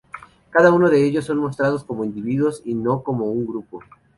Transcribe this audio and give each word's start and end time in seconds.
Cada 0.49 0.71
uno 0.73 0.89
de 0.89 1.05
ellos 1.05 1.25
son 1.25 1.37
mostrados 1.37 1.83
como 1.83 2.03
individuos 2.03 2.63
y 2.65 2.73
no 2.73 3.03
como 3.03 3.25
un 3.29 3.45
grupo. 3.45 3.81